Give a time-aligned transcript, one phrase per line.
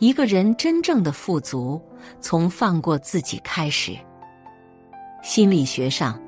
[0.00, 1.80] 一个人真正的富足，
[2.22, 3.94] 从放过自己开始。
[5.22, 6.18] 心理学上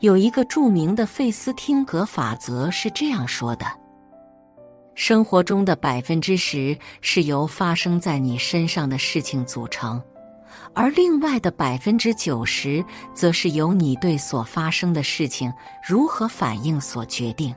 [0.00, 3.64] 有一个著名的费斯汀格法则，是这样说的：
[4.94, 10.00] 生活中的百分之十是由发生在你身上的事情组成，
[10.74, 15.50] 而另外的百分之九十，则是由你对所发生的事情
[15.82, 17.54] 如何反应所决定。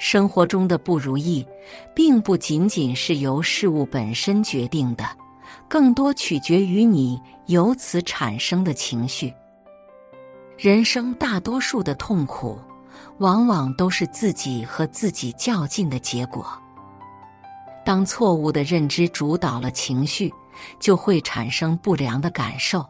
[0.00, 1.46] 生活中的不如意，
[1.94, 5.04] 并不仅仅是由事物本身决定的，
[5.68, 9.30] 更多取决于你由此产生的情绪。
[10.56, 12.58] 人生大多数的痛苦，
[13.18, 16.46] 往往都是自己和自己较劲的结果。
[17.84, 20.32] 当错误的认知主导了情绪，
[20.80, 22.86] 就会产生不良的感受，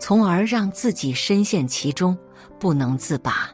[0.00, 2.16] 从而让自己深陷其中，
[2.58, 3.50] 不能自拔。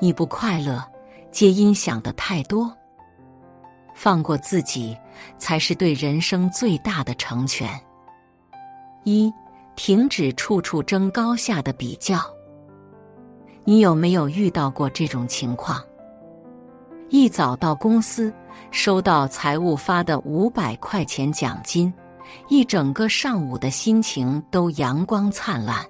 [0.00, 0.82] 你不快乐。
[1.36, 2.74] 皆因想的太多，
[3.94, 4.96] 放过自己
[5.36, 7.68] 才是对人生最大的成全。
[9.04, 9.30] 一，
[9.74, 12.18] 停止处处争高下的比较。
[13.64, 15.78] 你有没有遇到过这种情况？
[17.10, 18.32] 一早到公司，
[18.70, 21.92] 收到财务发的五百块钱奖金，
[22.48, 25.84] 一整个上午的心情都阳光灿烂。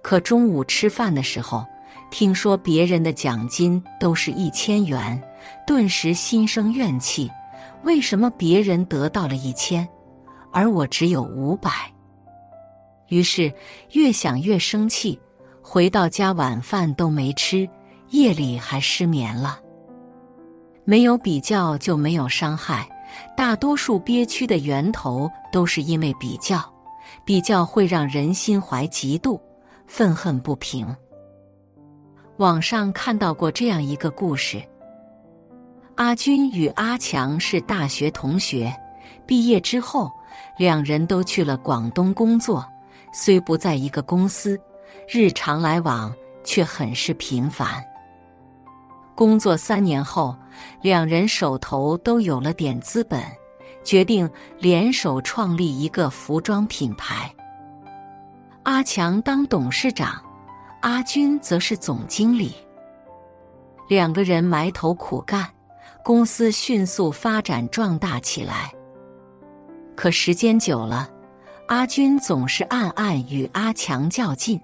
[0.00, 1.62] 可中午吃饭的时候，
[2.10, 5.20] 听说别人的奖金都是一千元，
[5.66, 7.30] 顿时心生怨气。
[7.82, 9.86] 为什么别人得到了一千，
[10.52, 11.70] 而我只有五百？
[13.08, 13.52] 于是
[13.92, 15.20] 越想越生气，
[15.60, 17.68] 回到家晚饭都没吃，
[18.10, 19.60] 夜里还失眠了。
[20.84, 22.88] 没有比较就没有伤害，
[23.36, 26.62] 大多数憋屈的源头都是因为比较，
[27.24, 29.38] 比较会让人心怀嫉妒、
[29.86, 30.86] 愤恨不平。
[32.38, 34.60] 网上看到过这样一个故事：
[35.94, 38.74] 阿军与阿强是大学同学，
[39.24, 40.10] 毕业之后，
[40.58, 42.66] 两人都去了广东工作。
[43.12, 44.60] 虽不在一个公司，
[45.08, 46.12] 日常来往
[46.42, 47.80] 却很是频繁。
[49.14, 50.36] 工作三年后，
[50.82, 53.22] 两人手头都有了点资本，
[53.84, 54.28] 决定
[54.58, 57.32] 联手创立一个服装品牌。
[58.64, 60.20] 阿强当董事长。
[60.84, 62.54] 阿军则是总经理，
[63.88, 65.48] 两个人埋头苦干，
[66.04, 68.70] 公司迅速发展壮大起来。
[69.96, 71.08] 可时间久了，
[71.68, 74.60] 阿军总是暗暗与阿强较劲。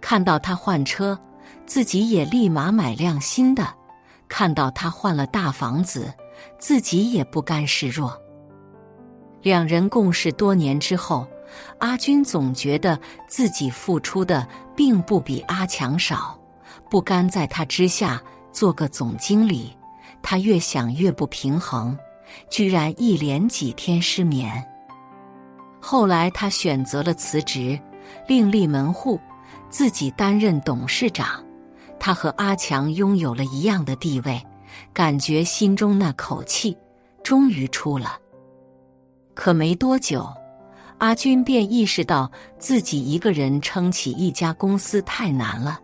[0.00, 1.18] 看到他换车，
[1.66, 3.64] 自己也立马买辆新的；
[4.28, 6.14] 看到他换了大房子，
[6.56, 8.16] 自己也不甘示弱。
[9.42, 11.26] 两人共事多年之后。
[11.78, 14.44] 阿军总觉得自己付出的
[14.76, 16.38] 并不比阿强少，
[16.90, 19.76] 不甘在他之下做个总经理。
[20.22, 21.96] 他越想越不平衡，
[22.50, 24.64] 居然一连几天失眠。
[25.80, 27.78] 后来他选择了辞职，
[28.26, 29.20] 另立门户，
[29.68, 31.44] 自己担任董事长。
[32.00, 34.42] 他和阿强拥有了一样的地位，
[34.92, 36.76] 感觉心中那口气
[37.22, 38.18] 终于出了。
[39.34, 40.26] 可没多久。
[41.04, 45.78] 阿军便意识到自己一个人撑起一家公司太难了，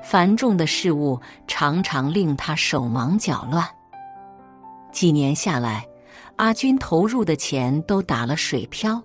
[0.00, 3.66] 繁重的事物常常令他手忙脚乱。
[4.92, 5.84] 几年下来，
[6.36, 9.02] 阿军投入的钱都打了水漂，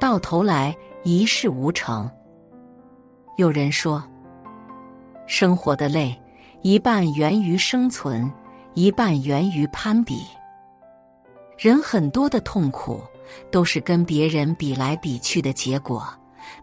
[0.00, 0.74] 到头来
[1.04, 2.10] 一事无成。
[3.36, 4.02] 有人说，
[5.26, 6.18] 生活的累，
[6.62, 8.32] 一半源于生存，
[8.72, 10.22] 一半源于攀比。
[11.58, 12.98] 人很多的痛苦。
[13.50, 16.06] 都是跟别人比来比去的结果，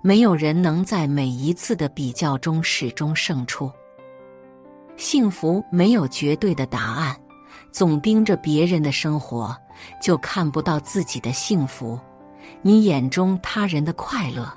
[0.02, 3.72] 没有人能在每一次的比较中始终胜出。
[4.98, 7.16] 幸福没有绝对的答案，
[7.72, 9.56] 总盯着别人的生活，
[10.02, 12.00] 就看不到自己的幸福。
[12.62, 14.52] 你眼中他人的快乐，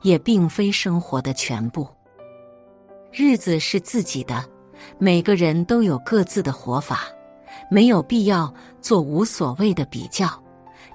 [0.00, 1.86] 也并非生活的全部。
[3.12, 4.42] 日子是自己的，
[4.98, 7.00] 每个人都有各自的活法，
[7.70, 10.41] 没有必要做无所谓的比较。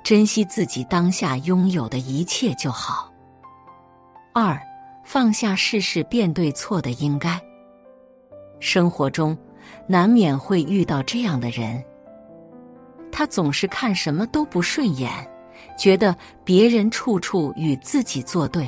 [0.07, 3.11] 珍惜自己当下拥有的一切就好。
[4.33, 4.57] 二，
[5.03, 7.37] 放下事事变对错的应该。
[8.61, 9.37] 生活中
[9.85, 11.83] 难免会遇到这样的人，
[13.11, 15.11] 他总是看什么都不顺眼，
[15.77, 16.15] 觉得
[16.45, 18.65] 别人处处与自己作对，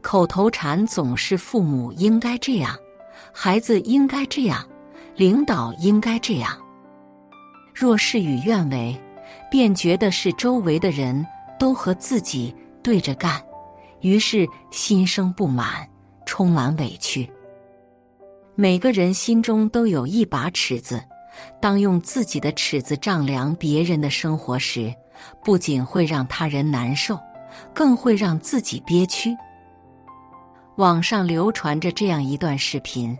[0.00, 2.76] 口头禅总是父母应该这样，
[3.32, 4.66] 孩子应该这样，
[5.14, 6.58] 领导应该这样。
[7.72, 9.00] 若事与愿违。
[9.52, 11.26] 便觉得是周围的人
[11.58, 13.38] 都和自己对着干，
[14.00, 15.86] 于是心生不满，
[16.24, 17.30] 充满委屈。
[18.54, 21.04] 每个人心中都有一把尺子，
[21.60, 24.90] 当用自己的尺子丈量别人的生活时，
[25.44, 27.18] 不仅会让他人难受，
[27.74, 29.36] 更会让自己憋屈。
[30.76, 33.14] 网上流传着这样一段视频：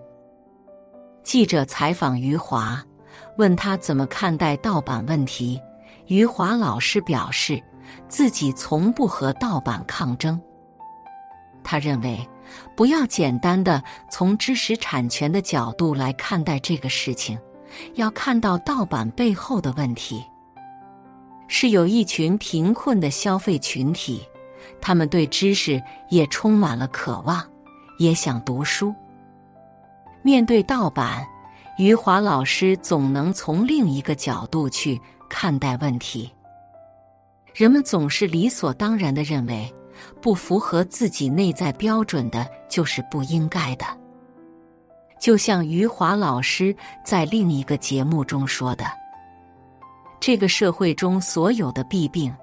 [1.22, 2.82] 记者采访余华，
[3.36, 5.60] 问他怎么看待盗版问题。
[6.12, 7.58] 余华老师表示，
[8.06, 10.38] 自己从不和盗版抗争。
[11.64, 12.28] 他认为，
[12.76, 17.38] 不要简单的从知识产权的角度来看待这个事情，
[17.94, 20.22] 要看到盗版背后的问题。
[21.48, 24.22] 是有一群贫困的消费群体，
[24.82, 27.42] 他们对知识也充满了渴望，
[27.96, 28.94] 也想读书。
[30.20, 31.26] 面对盗版，
[31.78, 35.00] 余华老师总能从另一个角度去
[35.34, 36.30] 看待问题。
[37.54, 39.74] 人们总是理所当然的认为。
[40.20, 43.84] 不符合自己内在标准的，就是不应该的。
[45.20, 46.74] 就像余华老师
[47.04, 48.84] 在另一个节目中说的
[50.18, 52.34] ：“这个社会中所有的弊病，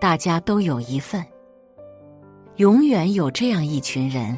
[0.00, 1.24] 大家都有一份。
[2.56, 4.36] 永远有这样一群人，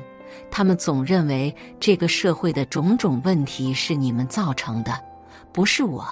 [0.51, 4.99] 他们总认为这个社会的种种问题是你们造成的，
[5.53, 6.07] 不是我，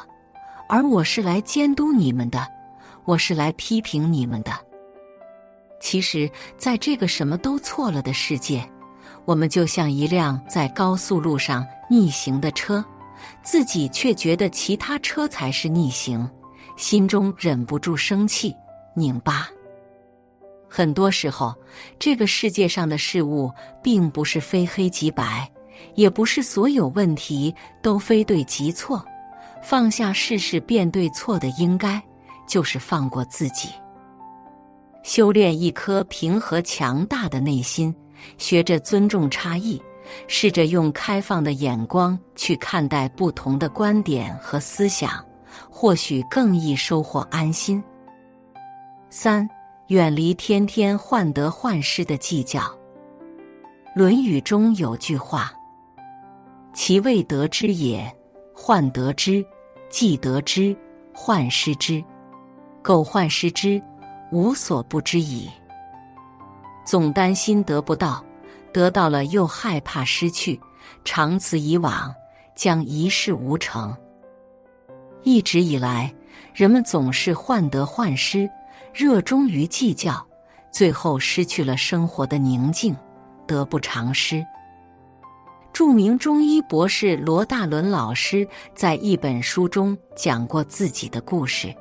[0.71, 2.47] 而我是来监督你们的，
[3.05, 4.53] 我是来批评你们的。”
[5.83, 8.65] 其实，在这个什么都错了的世界，
[9.25, 12.85] 我们就像一辆在高速路上逆行的车，
[13.43, 16.31] 自己却觉得其他车才是逆行，
[16.77, 18.55] 心中忍不住生气、
[18.95, 19.49] 拧巴。
[20.69, 21.53] 很多时候，
[21.99, 23.51] 这个世界上的事物
[23.83, 25.51] 并不是非黑即白，
[25.97, 27.53] 也不是所有问题
[27.83, 29.05] 都非对即错。
[29.63, 32.03] 放下事事变对错的应该，
[32.47, 33.69] 就是放过自己。
[35.03, 37.95] 修炼一颗平和强大的内心，
[38.37, 39.81] 学着尊重差异，
[40.29, 45.25] 试着用开放的眼光去看待不同的观点和思想，
[45.71, 47.83] 或许更易收获安心。
[49.09, 49.49] 三，
[49.89, 52.61] 远离天天患得患失的计较。
[53.95, 55.53] 《论语》中有句话
[56.73, 58.15] ：“其未得之也，
[58.63, 59.43] 患得之；
[59.89, 60.77] 既得之，
[61.15, 62.05] 患失之。
[62.83, 63.83] 苟患失之。”
[64.33, 65.51] 无所不知矣，
[66.87, 68.25] 总担心得不到，
[68.73, 70.61] 得到了又害怕失去，
[71.05, 72.15] 长此以往，
[72.55, 73.93] 将一事无成。
[75.25, 76.15] 一直以来，
[76.55, 78.49] 人们总是患得患失，
[78.95, 80.25] 热衷于计较，
[80.71, 82.97] 最后失去了生活的宁静，
[83.49, 84.47] 得不偿失。
[85.73, 91.75] 著名中医博士罗大伦老师在一本书中讲过自己的故事，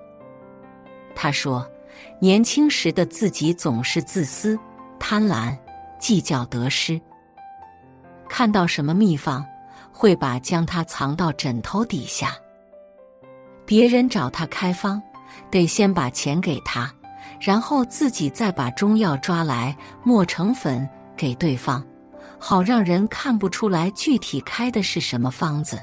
[1.15, 1.69] 他说。
[2.21, 4.57] 年轻时的自己总是自私、
[4.97, 5.57] 贪婪、
[5.99, 6.99] 计较得失。
[8.29, 9.45] 看到什么秘方，
[9.91, 12.35] 会把将它藏到枕头底下。
[13.65, 15.01] 别人找他开方，
[15.51, 16.89] 得先把钱给他，
[17.39, 20.87] 然后自己再把中药抓来磨成粉
[21.17, 21.85] 给对方，
[22.39, 25.79] 好让人看不出来具体开的是什么方子。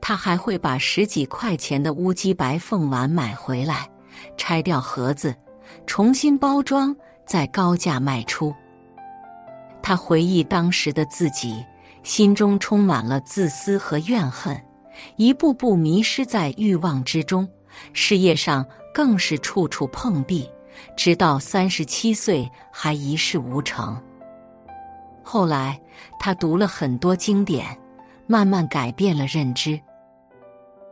[0.00, 3.88] 他还会把十几块钱的乌鸡白凤丸买回来。
[4.36, 5.32] 拆掉盒子，
[5.86, 6.94] 重新包装，
[7.24, 8.52] 再高价卖出。
[9.80, 11.64] 他回忆当时的自己，
[12.02, 14.60] 心中充满了自私和怨恨，
[15.14, 17.48] 一步步迷失在欲望之中，
[17.92, 20.50] 事业上更是处处碰壁，
[20.96, 24.02] 直到三十七岁还一事无成。
[25.30, 25.78] 后来，
[26.18, 27.78] 他读了很多经典，
[28.26, 29.78] 慢慢改变了认知。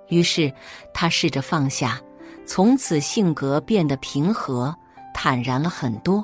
[0.09, 0.53] 于是，
[0.93, 1.99] 他试着放下。
[2.45, 4.77] 从此性格变得平和、
[5.15, 6.23] 坦然了很多，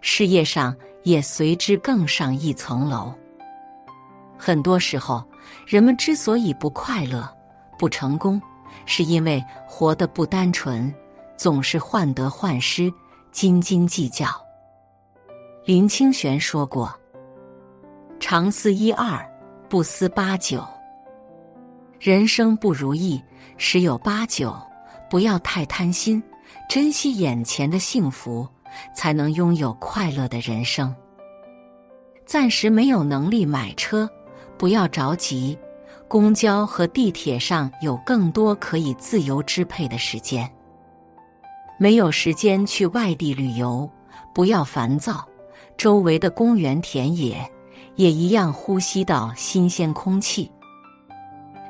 [0.00, 3.14] 事业上也随之更上一层楼。
[4.36, 5.24] 很多时候，
[5.64, 7.32] 人们之所以不快乐、
[7.78, 8.42] 不成功，
[8.86, 10.92] 是因为活得不单纯，
[11.36, 12.92] 总是患得患失、
[13.30, 14.26] 斤斤计较。
[15.64, 16.92] 林清玄说过
[18.22, 19.20] ：“常思一二，
[19.68, 20.64] 不思八九。
[21.98, 23.20] 人生不如意，
[23.58, 24.56] 十有八九。”
[25.10, 26.22] 不要太贪心，
[26.70, 28.48] 珍惜眼前的幸福，
[28.94, 30.94] 才能拥有快乐的人生。
[32.24, 34.08] 暂时没有能力买车，
[34.56, 35.58] 不要着急。
[36.06, 40.48] 公交和地铁上有更多可以自由支配的时间。
[41.76, 43.90] 没有时间去外地旅游，
[44.32, 45.26] 不要烦躁。
[45.76, 47.36] 周围的公园田野
[47.96, 50.50] 也一样呼吸到新鲜空气。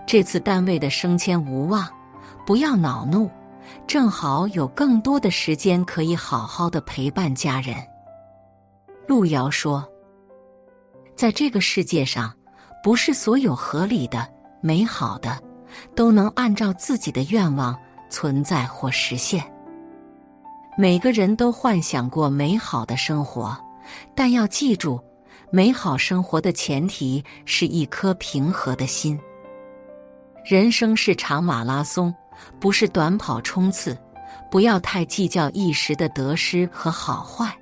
[0.06, 1.88] 这次单位的升迁无望。
[2.44, 3.30] 不要恼怒，
[3.86, 7.76] 正好有更多的时间可以好好的陪伴家人。
[9.06, 9.88] 路遥说
[11.14, 12.34] ：“在这个世界上，
[12.82, 14.28] 不是所有合理的、
[14.60, 15.40] 美好的，
[15.94, 17.78] 都能按照自己的愿望
[18.10, 19.44] 存在或实现。
[20.76, 23.56] 每个人都幻想过美好的生活，
[24.16, 25.00] 但要记住，
[25.54, 29.20] 美好生活的前提是一颗平和的心。
[30.46, 32.12] 人生是场马拉松，
[32.58, 33.94] 不是短跑冲刺。
[34.50, 37.54] 不要太计较一时的得失和好坏，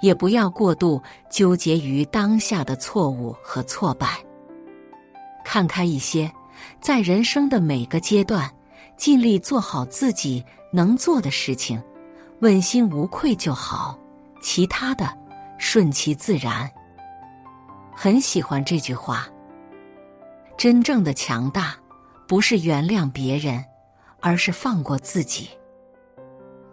[0.00, 4.18] 也不要过度纠结于当下的错误和挫败。
[5.44, 6.32] 看开一些，
[6.80, 8.48] 在人生的每个阶段，
[8.96, 11.82] 尽力做好自己能做的事情，
[12.38, 13.98] 问心无愧就好，
[14.40, 15.12] 其他的
[15.58, 16.70] 顺其自然。
[17.94, 19.28] 很喜欢这句话。
[20.56, 21.74] 真正的强大，
[22.26, 23.64] 不是原谅别人，
[24.20, 25.48] 而是放过自己。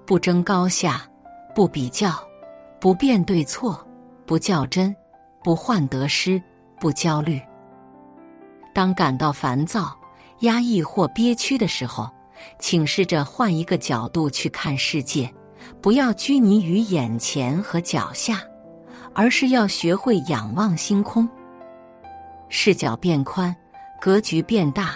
[0.05, 1.07] 不争高下，
[1.53, 2.13] 不比较，
[2.79, 3.85] 不辩对错，
[4.25, 4.95] 不较真，
[5.43, 6.41] 不患得失，
[6.79, 7.41] 不焦虑。
[8.73, 9.95] 当感到烦躁、
[10.41, 12.09] 压抑或憋屈的时候，
[12.59, 15.31] 请试着换一个角度去看世界，
[15.81, 18.41] 不要拘泥于眼前和脚下，
[19.19, 21.27] 而是要学会仰望星空。
[22.47, 23.53] 视角变宽，
[23.99, 24.95] 格局变大，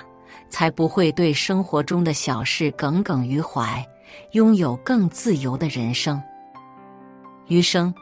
[0.50, 3.86] 才不会对生活中的小事耿耿于怀。
[4.32, 6.24] 拥有更自由的人生。
[7.48, 7.94] 余生，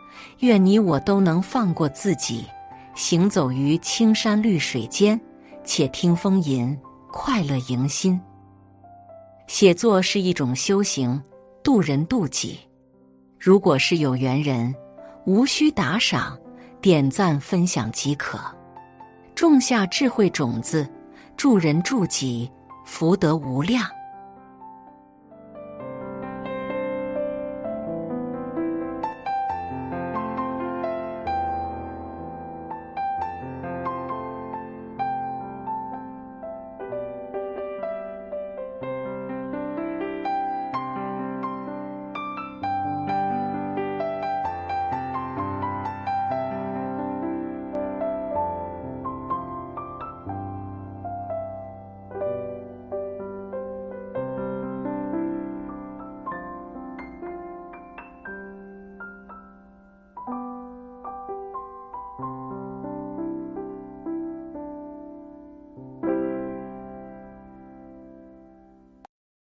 [0.41, 2.45] 愿你我都能放过自己，
[2.93, 5.19] 行走于青山绿水间，
[5.63, 6.77] 且听风吟，
[7.11, 8.21] 快乐迎新。
[9.47, 11.19] 写作是一种修行，
[11.63, 12.59] 渡人渡己。
[13.39, 14.75] 如果是有缘人，
[15.25, 16.37] 无需打赏，
[16.81, 18.39] 点赞分享即可，
[19.35, 20.87] 种下智慧种子，
[21.37, 22.49] 助人助己，
[22.85, 23.85] 福德无量。